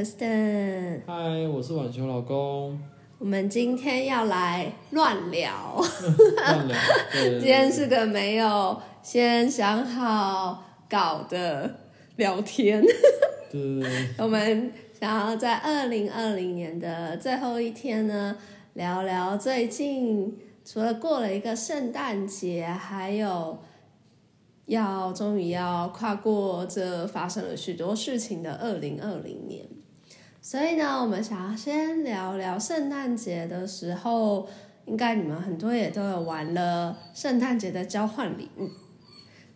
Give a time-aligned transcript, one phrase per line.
[0.00, 1.02] Kristen。
[1.06, 2.80] 嗨，我是晚秋老公。
[3.18, 5.78] 我们今天要来乱聊，
[6.38, 6.78] 乱聊。
[7.12, 11.70] 今天是个没有先想好搞的
[12.16, 12.82] 聊天。
[13.50, 13.60] 对。
[14.16, 18.38] 我们想要在二零二零年的最后一天呢，
[18.72, 23.58] 聊聊最近除了过了一个圣诞节，还有
[24.64, 29.66] 要终于要跨过这发生了许多事情的二零二零年。
[30.42, 34.48] 所以呢，我们想要先聊聊圣诞节的时候，
[34.86, 38.70] 应该你们很多也都有玩了圣诞节的交换礼物。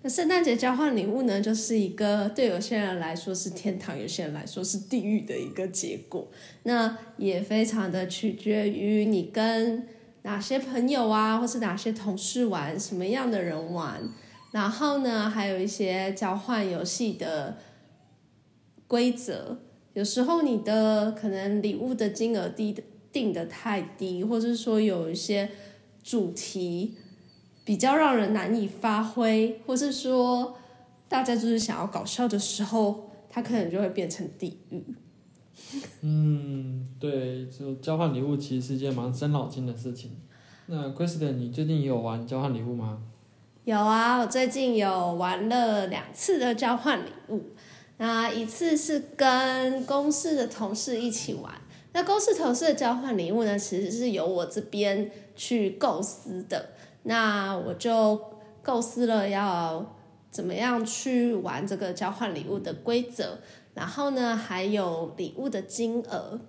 [0.02, 6.28] 那圣诞节交换礼物呢，就是一个对有些人来说是天堂，有些人来说是地狱的一个结果。
[6.64, 9.88] 那也非常的取决于你跟
[10.22, 14.02] 哪些朋友啊，或是哪些同事玩，什么样的人玩。
[14.52, 17.56] 然后呢，还有一些交换游戏的
[18.86, 19.58] 规则。
[19.94, 22.76] 有时候你的可能礼物的金额低
[23.10, 25.48] 定的太低，或者说有一些
[26.02, 26.94] 主题
[27.64, 30.56] 比较让人难以发挥，或是说
[31.08, 34.84] 大家就是想要搞笑的时候，它可能就会变成地狱。
[36.02, 40.10] 嗯，对，就交换礼物其实是件蛮伤脑筋的事情。
[40.66, 43.00] 那 Kristen，你最近有玩交换礼物吗？
[43.64, 47.53] 有啊，我最近有玩了两次的交换礼物。
[47.96, 51.54] 那一次是跟公司的同事一起玩，
[51.92, 56.70] 那公司同事的交换礼物呢，其实是由我这边去构思的。
[57.04, 58.20] 那我就
[58.62, 59.94] 构思了要
[60.30, 63.38] 怎么样去玩这个交换礼物的规则，
[63.74, 66.40] 然后呢，还有礼物的金额。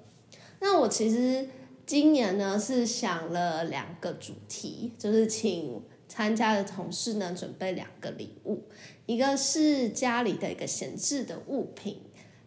[0.61, 1.47] 那我其实
[1.85, 8.63] 今年呢是想了两个主题，就是请参加的同事呢准备两个礼物。
[9.05, 12.01] 一个是家里的一个闲置的物品，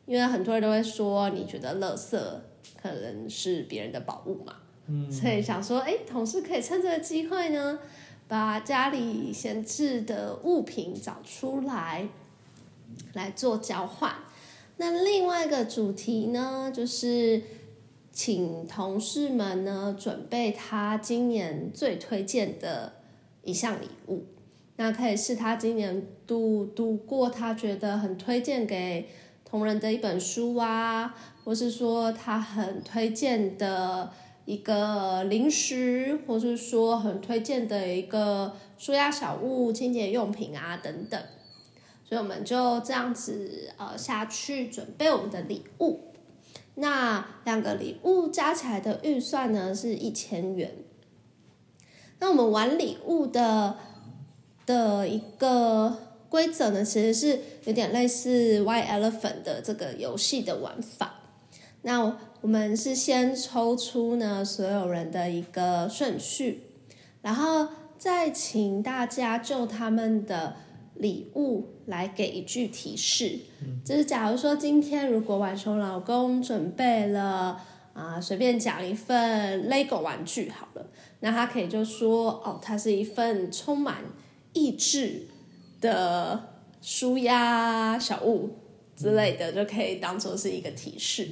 [0.06, 2.18] 因为很多人都会说，你觉得垃圾
[2.80, 7.78] 可能是别人的宝物嘛，嗯，所以想说，哎，同事可以趁这个机会呢，
[8.26, 12.08] 把家里闲置的物品找出来，
[13.12, 14.16] 来做交换。
[14.78, 17.42] 那另外一个主题呢，就是
[18.12, 22.94] 请同事们呢准备他今年最推荐的
[23.42, 24.24] 一项礼物。
[24.80, 29.08] 那可以是他今年读读过，他觉得很推荐给
[29.44, 34.12] 同仁的一本书啊，或是说他很推荐的
[34.44, 41.20] 一个零食，或是说很推荐的一个舒压小物、清洁用品啊等等。
[42.04, 46.02] 所以我们就这样子呃下去准备我们的礼物。
[46.76, 50.72] 那两个礼物加起来的预算呢是一千元。
[52.20, 53.76] 那我们玩礼物的。
[54.68, 55.96] 的一个
[56.28, 61.14] 规则呢，其实是有点类似 Y Elephant 的这个游戏的玩法。
[61.80, 66.64] 那我们是先抽出呢所有人的一个顺序，
[67.22, 70.56] 然后再请大家就他们的
[70.94, 73.38] 礼物来给一句提示。
[73.82, 77.58] 就是假如说今天如果晚熊老公准备了
[77.94, 80.86] 啊，随便讲一份 LEGO 玩具好了，
[81.20, 83.96] 那他可以就说哦，它是一份充满。
[84.52, 85.28] 益智
[85.80, 88.50] 的舒压小物
[88.96, 91.28] 之类的，就可以当做是一个提示。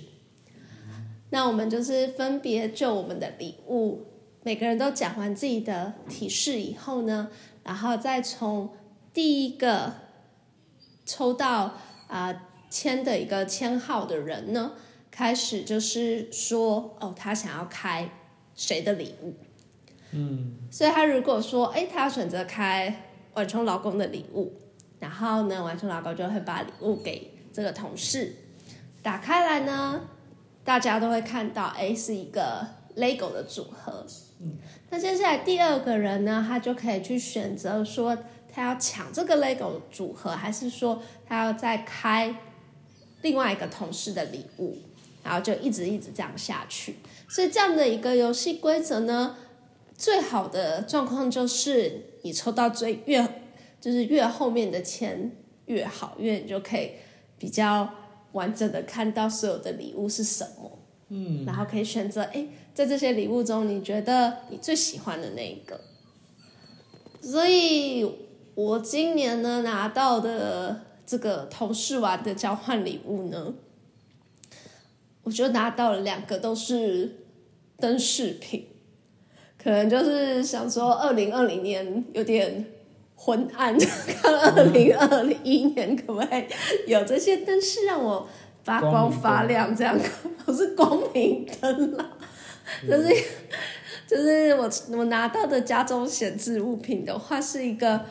[1.31, 4.07] 那我们就是分别就我们的礼物，
[4.45, 7.29] 每个人都讲完自己的提示以后呢，
[7.65, 8.71] 然后再从
[9.13, 9.95] 第一个
[11.05, 11.75] 抽到
[12.07, 14.73] 啊签的一个签号的人呢，
[15.11, 18.09] 开始就是说哦，他想要开
[18.55, 19.35] 谁的礼物。
[20.13, 23.03] 嗯，所以他如果说哎，他要选择开。
[23.37, 24.51] 晚充老公的礼物，
[24.99, 28.35] 然后呢，晚充老公就会把礼物给这个同事，
[29.03, 30.01] 打开来呢，
[30.65, 32.67] 大家都会看到，哎，是一个
[32.97, 34.07] LEGO 的组合。
[34.89, 38.17] 那接下来第二个人呢，他就可以去选择说，
[38.51, 42.35] 他要抢这个 LEGO 组合，还是说他要再开
[43.21, 44.79] 另外一个同事的礼物，
[45.23, 46.97] 然后就一直一直这样下去。
[47.29, 49.37] 所以这样的一个游戏规则呢？
[49.97, 53.27] 最好的状况就是你抽到最越
[53.81, 55.31] 就是越后面的签
[55.67, 56.93] 越好，因为你就可以
[57.39, 57.89] 比较
[58.33, 60.79] 完整的看到所有的礼物是什么，
[61.09, 65.81] 嗯，然后可以选择，哎，在这些礼物中，你觉得你最喜欢的那一个。
[67.23, 68.05] 所以
[68.55, 73.55] 我今年呢拿到的这个同事玩的交换礼物呢，
[75.23, 77.25] 我就拿到了两个都是
[77.79, 78.67] 灯饰品，
[79.67, 82.65] 可能就是想说二零二零年有点
[83.17, 86.45] 昏暗，看二零二一年 可不可以
[86.87, 88.29] 有这些灯饰让我
[88.63, 89.99] 发光发亮，这样。
[90.47, 92.11] 不是光明灯啦，
[92.89, 93.09] 就是
[94.07, 98.03] 就是我我拿到的家中闲置物品的话，是一个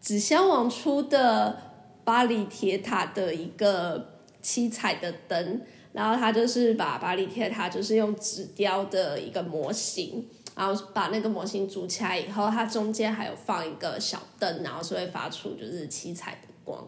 [0.00, 1.58] 纸箱王出的
[2.04, 5.60] 巴黎铁塔的一个七彩的灯，
[5.92, 10.24] 然后它就是把巴黎铁塔就是用纸雕的一个模型，
[10.56, 16.86] 然后把那个模型组起来以后，它中间还有放一个小灯，然后是会发出就是七彩的光。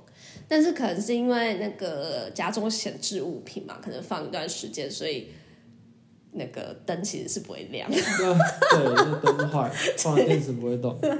[0.48, 5.28] 但是可能是因为那个家中闲置物品嘛，可能放一段时间，所以
[6.32, 7.90] 那个灯其实是不会亮。
[7.90, 8.00] 对，
[8.72, 10.98] 那灯坏，放了电池不会动。
[11.00, 11.10] 对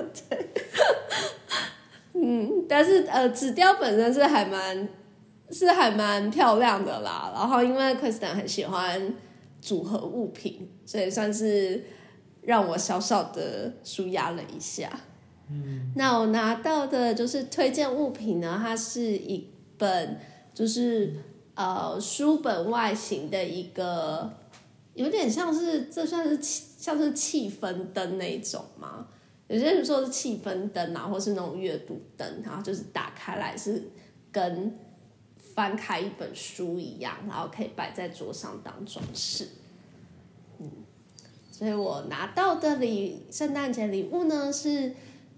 [2.14, 4.88] 嗯，但是呃，纸雕本身是还蛮
[5.50, 7.32] 是还蛮漂亮的啦。
[7.34, 9.14] 然后因为 Kristen 很喜欢
[9.60, 11.82] 组合物品，所以算是
[12.42, 15.00] 让我小小的舒压了一下。
[15.48, 20.18] 嗯，那我拿到的就是推荐物品呢，它是一本
[20.54, 21.14] 就是
[21.54, 24.32] 呃书本外形的一个，
[24.94, 29.06] 有点像是这算是气像是气氛灯那一种吗？
[29.48, 33.82] 有些人说是气氛灯啊，或是那种阅读灯，然后就是打开来是
[34.30, 34.78] 跟
[35.54, 39.46] 翻开一本书一样，然后可以摆在桌上当装饰。
[41.52, 44.92] 所以我拿到的礼圣诞节礼物呢，是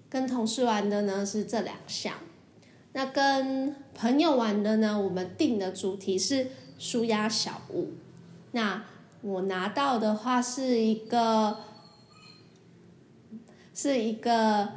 [0.09, 2.15] 跟同事玩的呢是这两项。
[2.95, 6.47] 那跟朋友玩的呢，我们定的主题是
[6.79, 7.91] 舒压小物。
[8.53, 8.83] 那
[9.21, 11.59] 我拿到的话是一个。
[13.77, 14.69] 是一个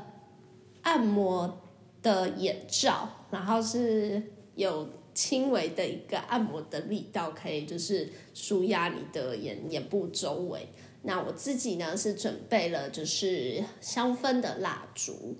[0.81, 1.59] 按摩
[2.01, 4.23] 的眼罩，然后是
[4.55, 10.67] 有轻微的一个按摩的力道，可以就是舒压你的眼眼部周围。
[11.03, 15.37] 那我自己呢是准备了就是香氛的蜡烛。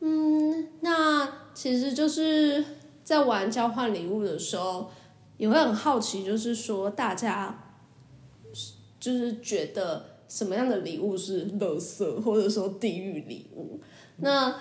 [0.00, 2.64] 嗯，那其实就是
[3.04, 4.90] 在玩交换礼物的时候，
[5.36, 7.74] 也会很好奇，就是说大家
[8.98, 10.06] 就是觉得。
[10.30, 13.80] 什么样的礼物是垃圾，或者说地狱礼物？
[14.18, 14.54] 那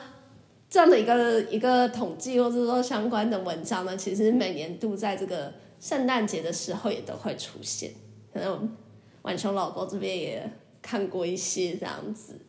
[0.68, 3.95] 这样的一个一个统计，或者说相关的文章呢？
[3.95, 7.92] 其实每年度在这个圣诞节的时候也都会出现。
[8.33, 8.75] 可能
[9.24, 10.51] 晚熊老公这边也
[10.81, 12.39] 看过一些这样子。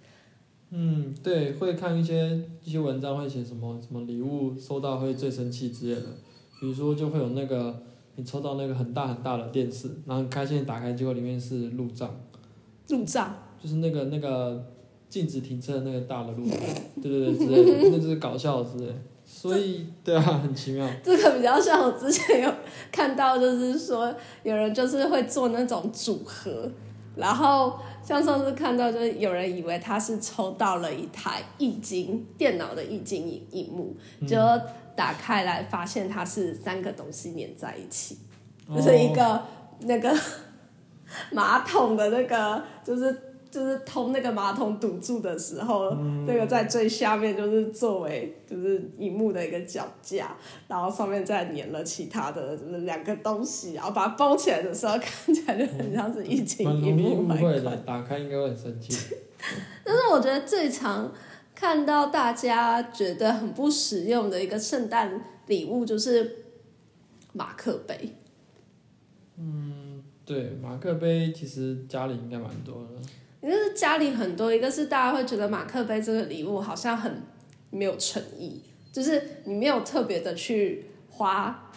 [0.70, 6.06] 嗯，对，会看一些一些文章，会写什么什么礼物收到会最生气之类的。
[6.60, 7.82] 比如说，就会有那个
[8.14, 12.14] 你抽到那个很大很大的电视，然后很开心打开，结果里面是路障。
[12.88, 14.64] 路障就是那个那个
[15.08, 16.56] 禁止停车的那个大的路障，
[17.02, 18.92] 对对对，之类的，那就是搞笑之类。
[19.40, 20.86] 所以对啊，很奇妙。
[21.02, 22.52] 这个比较像我之前有
[22.92, 26.70] 看到，就是说有人就是会做那种组合，
[27.16, 34.36] 然后像上次看到，就是有人以为他是抽到了一台易经电脑的易经荧荧幕，就
[34.94, 38.18] 打开来发现它是三个东西连在一起，
[38.74, 39.42] 就是一个
[39.80, 40.14] 那个。
[41.32, 45.90] 马桶的那个就是就是通那个马桶堵住的时候，
[46.26, 50.36] 那个在最下面就是作为就是荧幕的一个脚架，
[50.68, 57.22] 然后上面再粘了其他的就是两个东西，然后把它包起来的时候看起来就很像是一进一幕。
[57.24, 59.16] 不会的，打开应该会很生气。
[59.84, 61.12] 但是我觉得最常
[61.54, 66.44] 看到大家觉得很不实用的一个圣诞礼物就是
[67.32, 68.16] 马克杯。
[69.36, 69.88] 嗯。
[70.22, 72.90] 对，马克杯其实家里应该蛮多的。
[73.42, 77.22] 一个是家里很多，一个是大家会觉得马克杯这个礼物好像很
[77.70, 81.70] 没有诚意，就是你没有特别的去花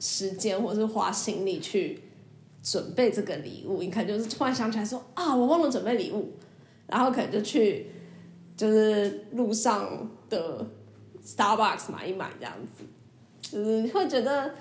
[0.00, 2.00] 时间或是花心力去
[2.62, 6.32] 准备这个礼物，你可能就是突然想起来说啊，我忘了准备礼物，
[6.86, 7.90] 然后可能就去
[8.56, 10.66] 就是路上的
[11.24, 12.84] Starbucks 买一买这样子，
[13.40, 14.52] 就是会觉得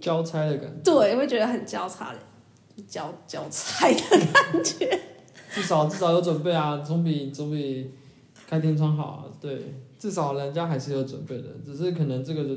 [0.00, 2.18] 交差的感觉，对，会觉得很交叉的。
[2.88, 5.00] 交交差的感觉，
[5.54, 7.90] 至少至少有准备啊，总比总比
[8.46, 9.24] 开天窗好啊。
[9.40, 12.56] 对，至少人家还是有准备的，只是可能这个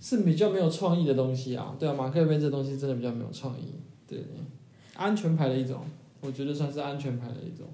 [0.00, 1.76] 是比较没有创意的东西啊。
[1.78, 3.74] 对啊，马克杯这东西真的比较没有创意。
[4.08, 4.24] 对，
[4.94, 5.80] 安全牌的一种，
[6.20, 7.66] 我觉得算是安全牌的一种。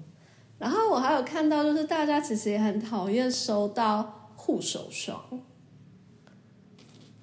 [0.59, 5.19] 然后我还有看到，就是大家其实也很讨厌收到护手霜。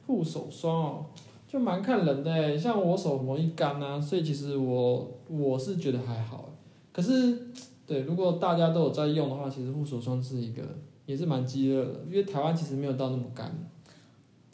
[0.07, 1.07] 护手霜哦。
[1.49, 6.60] 就蛮看人的欸像我手容易干啊，所以其实我我是觉得还好欸。
[6.93, 7.39] 可是，
[7.87, 10.63] 对，如果大家都有在用的话，其实护手霜是一个
[11.07, 13.53] 也是蛮激热的，因为台湾其实没有到那么干。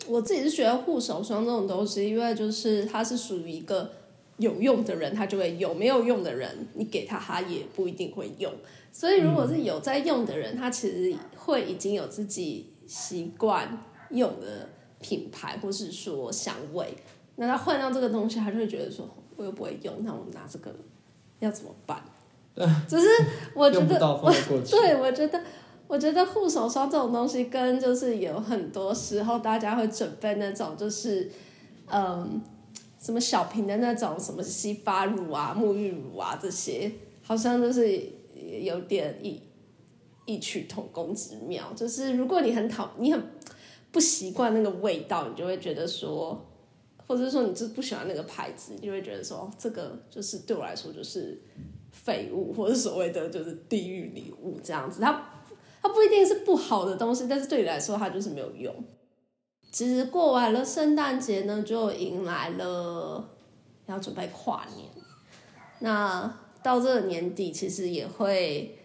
[0.09, 3.90] 我自己是觉得护手霜这种东西，因为就是它是属于一个
[4.38, 8.52] 有用的人，他就会用；没有用的人，你给他，他也不一定会用。
[8.93, 14.69] 所以，如果是有在用的人，他其实会已经有自己习惯用的
[15.00, 16.95] 品牌，或是说香味。
[17.37, 20.75] 那他换到这个东西，他就会觉得说，我又不会用，那我拿这个
[21.40, 22.02] 要怎么办？
[22.88, 23.06] 就是
[23.54, 24.70] 我觉得，用不到放得过去。
[24.70, 25.40] 对我觉得，
[25.86, 31.30] 我觉得护手霜这种东西，跟就是有很多时候大家会准备那种，就是
[31.88, 32.40] 嗯，
[32.98, 36.90] 什么小瓶的那种什么洗发乳啊、沐浴乳啊这些，
[37.22, 38.02] 好像就是
[38.62, 39.42] 有点异
[40.25, 41.72] 异曲同工之妙。
[41.76, 43.22] 就是如果你很讨，你很
[43.92, 46.44] 不习惯那个味道，你就会觉得说，
[47.06, 51.40] 或者是说你就不喜欢那个牌子，你就会觉得说，哦这个就是对我来说就是
[51.90, 55.00] 废物，或者所谓的就是地狱礼物这样子。
[55.00, 55.31] 它
[55.83, 58.75] 它不一定是不好的东西，但是对你来说它就是没有用。
[59.71, 63.28] 其实过完了圣诞节呢，就迎来了
[63.87, 64.88] 要准备跨年。
[65.81, 68.78] 那到这个年底，其实也会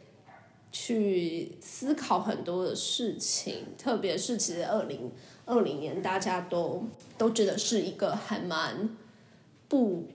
[0.71, 5.09] 去思考很多的事情，特别是其实二零
[5.45, 6.83] 二零年大家都
[7.17, 8.89] 都觉得是一个还蛮
[9.67, 10.05] 不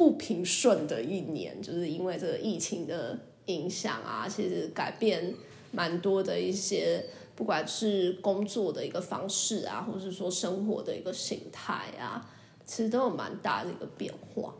[0.00, 5.34] 不平顺的一年，就是因为这个疫情的影响啊，其实改变
[5.72, 7.04] 蛮多的一些，
[7.36, 12.26] 不管是工作的一个方式啊，或是说生活的一个形态啊，
[12.64, 14.54] 其实都有蛮大的一个变化。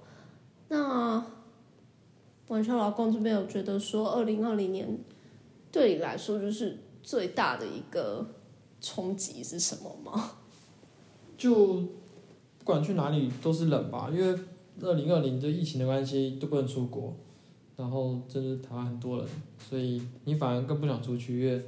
[0.68, 1.25] 那
[2.49, 4.99] 晚秋老公这边有觉得说，二零二零年
[5.73, 8.26] 对你来说就是最大的一个
[8.82, 10.32] 冲击是什么吗？
[11.38, 11.76] 就
[12.59, 14.38] 不管去哪里都是冷吧，因为
[14.82, 17.14] 二零二零这疫情的关系都不能出国，
[17.76, 19.26] 然后就是台湾很多人，
[19.58, 21.62] 所以你反而更不想出去，因为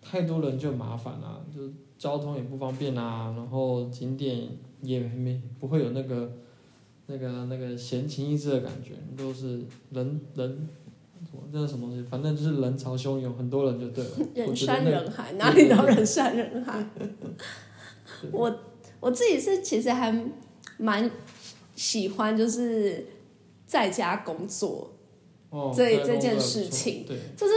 [0.00, 1.62] 太多人就麻烦啦、就
[1.98, 4.48] 交通也不方便啊，然后景点
[4.82, 6.32] 也没不会有那个
[7.06, 10.68] 那个那个闲情逸致的感觉，都是人人。
[11.52, 12.02] 这是什么东西？
[12.04, 14.10] 反正就是人潮汹涌，很多人就对了。
[14.34, 16.86] 人山人海，哪里都人山人海。
[18.30, 18.54] 我
[19.00, 20.12] 我自己是其实还
[20.76, 21.10] 蛮
[21.78, 23.06] 喜欢，就是
[23.64, 24.90] 在家工作，
[25.50, 27.54] 哦，这这件事情对，就是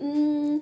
[0.00, 0.60] 嗯，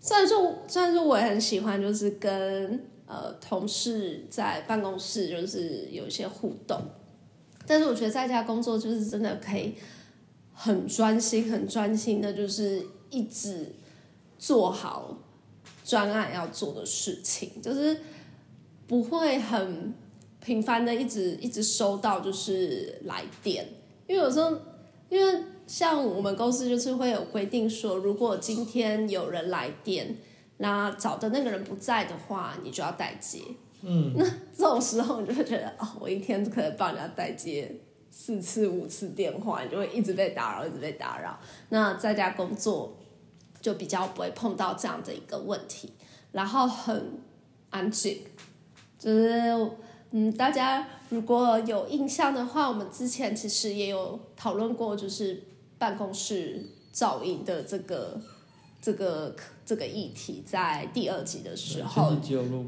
[0.00, 6.82] 虽然说虽然说我也很喜欢，就是跟呃同事在办公室就是有一些互动，
[7.66, 9.74] 但是我觉得在家工作就是真的可以
[10.52, 13.72] 很专心、很专心的，就是一直
[14.38, 15.16] 做好
[15.84, 17.96] 专案要做的事情，就是
[18.88, 19.94] 不会很
[20.44, 23.66] 频繁的一直一直收到就是来电，
[24.06, 24.52] 因为有时候
[25.08, 30.14] 因为像我们公司就是会有规定说，如果今天有人来电，
[30.58, 33.40] 那找的那个人不在的话，你就要代接。
[33.80, 34.24] 嗯，那
[34.54, 37.74] 这种时候你就会觉得，哦，我一天可能帮人家代接
[38.10, 41.38] 四次、五次电话，你就会一直被打扰，一直被打扰。
[41.70, 42.96] 那在家工作
[43.60, 45.92] 就比较不会碰到这样的一个问题，
[46.32, 47.18] 然后很
[47.70, 48.20] 安静，
[48.98, 49.70] 就是
[50.16, 55.42] 嗯，大家如果有印象的话，我们之前其实也有讨论过，就是
[55.76, 58.20] 办公室噪音的这个
[58.80, 59.34] 这个
[59.66, 62.12] 这个议题，在第二集的时候。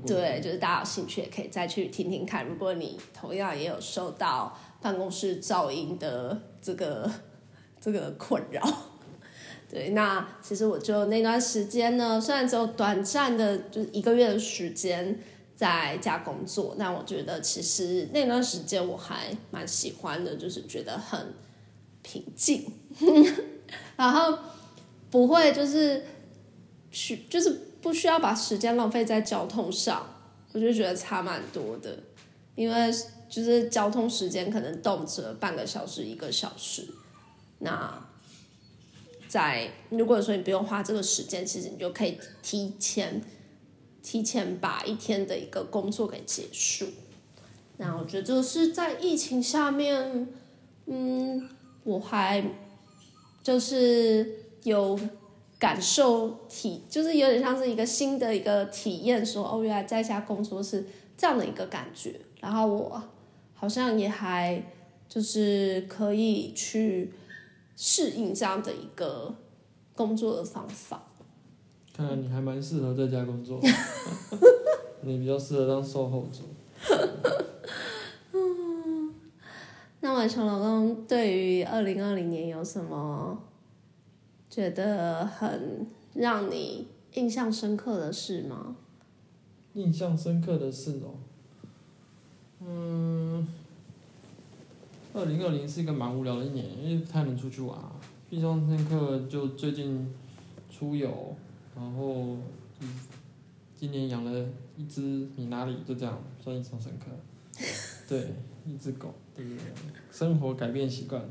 [0.05, 2.45] 对，就是大家有兴趣也可以再去听听看。
[2.45, 7.09] 如果你同样也有受到办公室噪音的这个
[7.81, 8.61] 这个困扰，
[9.71, 15.21] 对，那其实我就那段时间呢，虽然只有短暂的，就是一个月的时间
[15.57, 21.35] 在家工作，那我觉得其实那段时间我还蛮喜欢的，就是觉得很
[22.03, 22.71] 平静，
[23.97, 24.39] 然后
[25.11, 26.05] 不会就是
[26.91, 30.07] 需就是不需要把时间浪费在交通上，
[30.53, 31.99] 我就觉得差蛮多的，
[32.55, 32.93] 因为
[33.29, 36.87] 就是交通时间可能动辄半个小时、一个小时，
[37.61, 38.07] 那
[39.27, 43.21] 在如果说你不用花这个时间，其实你就可以提前
[44.07, 46.87] 提前把一天的一个工作给结束。
[47.77, 50.29] 那我觉得就是在疫情下面，
[50.87, 51.51] 嗯，
[51.83, 52.41] 我还
[53.43, 54.97] 就是有
[55.59, 60.87] 感受体，就是有点像是一个新的一个体验说哦，原来在家工作是
[61.19, 62.15] 这样的一个感觉。
[62.41, 63.03] 然后我
[63.55, 64.63] 好像也还
[65.09, 67.13] 就是可以去
[67.75, 69.35] 适应这样的一个
[69.97, 71.03] 工作的方法。
[71.97, 73.59] 看来你还蛮适合在家工作，
[75.03, 76.43] 你比较适合当售后组。
[80.19, 83.39] 伟雄老公对于二零二零年有什么
[84.51, 88.75] 觉得很让你印象深刻的事吗？
[89.75, 91.15] 印象深刻的事哦，
[92.67, 93.47] 嗯，
[95.13, 97.93] 二零二零是一个蛮无聊的一年，因为不太能出去玩啊。
[98.31, 100.13] 印象深刻就最近
[100.71, 101.37] 出游，
[101.77, 102.39] 然后
[102.81, 102.89] 嗯
[103.79, 105.01] 今年养了一只
[105.37, 107.11] 米拉里，就这样算印象深刻。
[108.09, 108.35] 对，
[108.67, 109.65] 一只狗，对对对，
[110.11, 111.23] 生活改变习惯。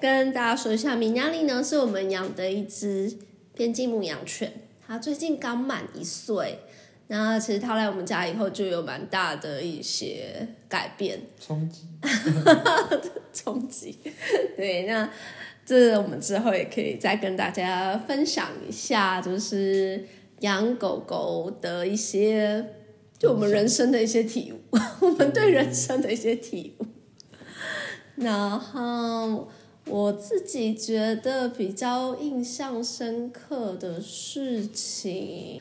[0.00, 3.18] 跟大家说一下，米拉利呢是我们养的一只
[3.54, 4.52] 边境牧羊犬，
[4.86, 6.60] 它最近刚满一岁。
[7.10, 11.86] 那其实它来我们家以后就有蛮大的一些改变冲击，
[13.32, 13.98] 冲击。
[14.56, 15.10] 对，那
[15.68, 20.02] 这我们之后也可以再跟大家分享一下，就是
[20.40, 22.64] 养狗狗的一些，
[23.18, 24.56] 就我们人生的一些体悟，
[25.04, 26.86] 我们对人生的一些体悟。
[28.16, 29.46] 然后
[29.84, 35.60] 我自己觉得比较印象深刻的事情，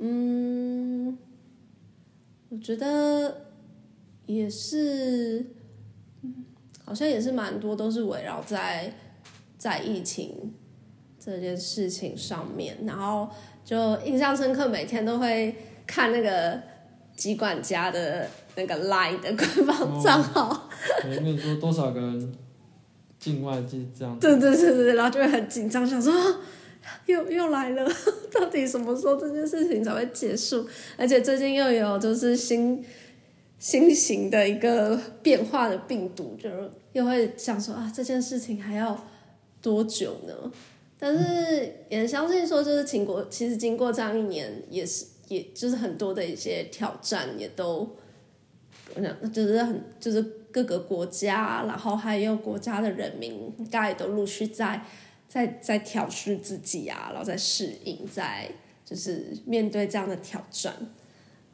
[0.00, 1.16] 嗯，
[2.48, 3.46] 我觉得
[4.26, 5.46] 也是，
[6.22, 6.44] 嗯
[6.84, 8.92] 好像也是蛮多都是围绕在
[9.66, 10.54] 在疫情
[11.18, 13.28] 这件事情上面，然后
[13.64, 15.52] 就印象深刻，每天都会
[15.84, 16.56] 看那个
[17.16, 20.68] 疾管家的那个 Line 的官方账号。
[21.02, 22.32] 我跟你说多少个人
[23.18, 26.40] 境外就这样，对对对对，然后就会很紧张，想说啊
[27.06, 27.84] 又又来了，
[28.32, 30.64] 到底什么时候这件事情才会结束？
[30.96, 32.84] 而且最近又有就是新
[33.58, 38.96] 新型的一个变化的病毒，就是又会想说啊这件事情还要
[39.60, 40.52] 多久呢？
[40.98, 47.96] 但是也相信说，就是经过其实经过这样一年，也是也就是很多的一些挑战，也都
[48.94, 54.82] 我想就是很就是各个国家，然后还有国家的人民，应该也都陆续在
[55.28, 58.50] 在在调试自己啊，然后在适应，在
[58.84, 60.74] 就是面对这样的挑战，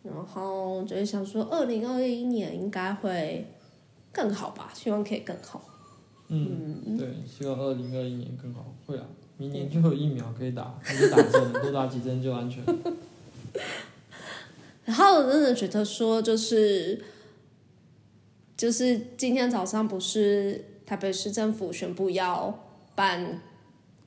[0.05, 3.45] 然后就是想说，二零二一年应该会
[4.13, 5.72] 更好吧，希望可以更好。
[6.35, 9.05] 嗯，对，希望二零二一年更好，会啊，
[9.37, 12.65] 明年就有疫苗可以打，可以打针，多打几针就安全。
[14.87, 17.05] 然后我真的觉得说，就是
[18.57, 23.43] 就是今天早上不是台北市政府宣布要办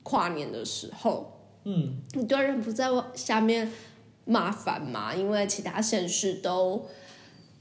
[0.02, 3.70] 跨年的时候，嗯，很多人不在下面
[4.24, 6.84] 麻烦嘛，因为其他县市都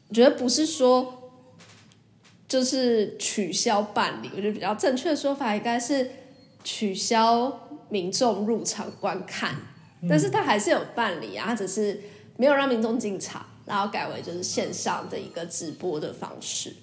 [0.10, 1.25] 我觉得不是说
[2.47, 6.10] 就是取消办理，我觉得比较正确的说法应该是
[6.63, 9.55] 取消民众入场观看，
[10.08, 11.99] 但是他还是有办理啊，他只是
[12.38, 16.73] 没有让民众进场，然后改为就是线上的一个直播的方式，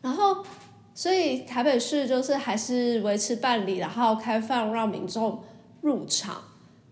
[0.00, 0.44] 然后
[0.94, 5.44] 所以台北市就是还是维持办理，然后开放让民众
[5.82, 6.42] 入场，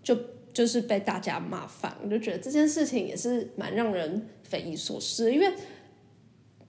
[0.03, 0.17] 就
[0.53, 5.53] 就是被大家骂烦，我就觉得这件事情也是蛮让人匪夷所思，因为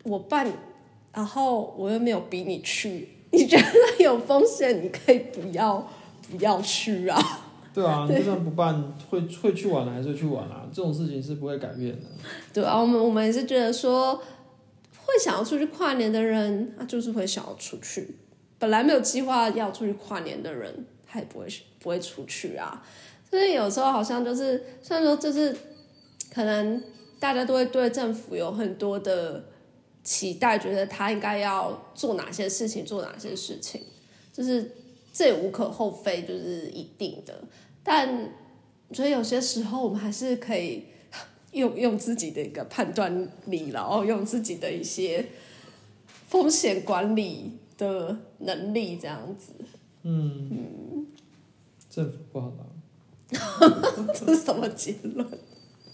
[0.03, 0.47] 我办，
[1.17, 5.89] 然后我又没有逼你去，你觉得有风险，你可以不要
[6.29, 7.19] 不要去啊。
[7.73, 12.05] 对啊， 你就算不办，会会去玩的还是会去玩啊，这种事情是不会改变的。
[12.53, 18.15] 对啊，我们我们也是觉得说，会想要出去跨年的人，他就是会想要出去。
[18.59, 21.47] 本来没有计划要出去跨年的人，他也不会
[21.79, 22.85] 不会出去啊。
[23.27, 25.57] 所以有时候好像就是，虽然说就是
[26.31, 26.79] 可能
[27.19, 29.43] 大家都会对政府有很多的
[30.07, 33.81] 期待，觉得他应该要做哪些事情，做哪些事情，
[34.31, 34.71] 就是
[35.11, 37.43] 这也无可厚非，就是一定的。
[37.83, 38.31] 但
[38.93, 40.85] 所以有些时候我们还是可以
[41.51, 45.27] 用用自己的一个判断力，然后用自己的一些
[46.29, 49.51] 风险管理的能力，这样子。
[50.03, 51.05] 嗯，
[51.89, 52.65] 政府不好当。
[54.15, 55.27] 这是什么结论？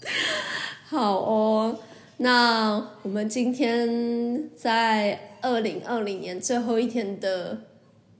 [0.86, 1.76] 好哦，
[2.18, 7.58] 那我们今天在二零二零年最后一天的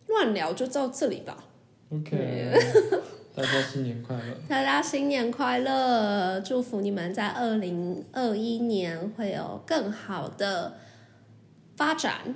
[0.08, 1.44] 乱聊就到这里吧。
[1.90, 2.52] OK，
[3.36, 4.22] 大家新年快乐。
[4.48, 6.40] 大家新年快乐！
[6.40, 10.74] 祝福你们在二零二一年会有更好的
[11.76, 12.34] 发展，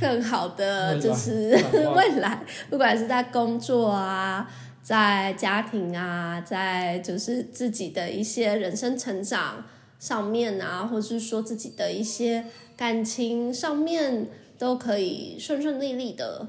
[0.00, 4.50] 更好的就是未来 未来，不管是在工作啊，
[4.82, 9.62] 在家庭啊，在就是自己的一些人生成长
[10.06, 12.44] 上面啊，或是说自己的一些
[12.76, 16.48] 感情上面，都可以顺顺利利的。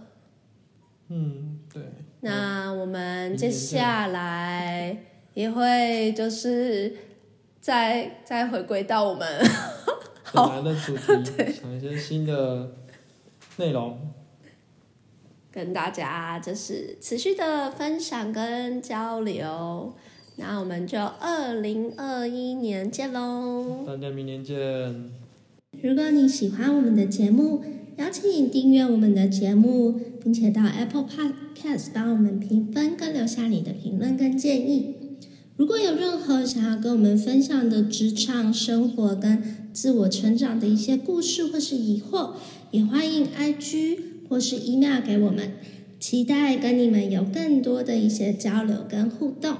[1.07, 1.81] 嗯，对。
[2.21, 4.95] 那我们接下来
[5.33, 6.95] 也会就是
[7.59, 9.27] 再再回归到我们
[10.31, 12.75] 本来的主题， 想一些新的
[13.55, 14.13] 内容。
[15.51, 19.95] 跟大家就是持续的分享跟交流。
[20.39, 23.83] 那我们就二零二一年见喽！
[23.87, 24.55] 大家明年见。
[25.81, 27.63] 如果你喜欢我们的节目，
[27.97, 34.95] 邀请你订阅我们的节目，并且到 Apple Podcast 帮我们评分跟留下你的评论跟建议。
[35.55, 39.41] 如果有任何想要跟我们分享的职场生活跟
[39.73, 42.33] 自我成长的一些故事或是疑惑，
[42.69, 43.97] 也欢迎 IG
[44.29, 45.53] 或是 email 给我们，
[45.99, 49.55] 期待跟你们有更多的一些交流跟互动。